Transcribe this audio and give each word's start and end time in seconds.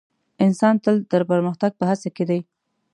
انسان 0.45 0.73
تل 0.83 0.95
د 1.11 1.13
پرمختګ 1.31 1.71
په 1.79 1.85
هڅه 1.89 2.09
کې 2.15 2.23
دی. 2.29 2.39